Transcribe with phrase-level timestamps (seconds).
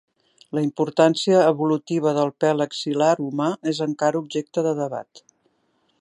[0.57, 5.27] La importància evolutiva del pèl axil·lar humà és encara objecte de debat.